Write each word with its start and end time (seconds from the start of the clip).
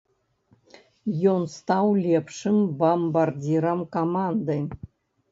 Ён 1.33 1.41
стаў 1.55 1.91
лепшым 2.05 2.57
бамбардзірам 2.79 3.83
каманды. 3.97 4.57